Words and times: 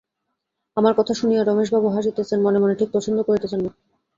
আমার 0.77 0.93
কথা 0.97 1.13
শুনিয়া 1.13 1.41
রমেশবাবু 1.43 1.87
হাসিতেছেন, 1.87 2.39
মনে 2.41 2.59
মনে 2.59 2.75
ঠিক 2.75 2.89
পছন্দ 2.93 3.17
করিতেছেন 3.21 3.59
না। 3.59 3.71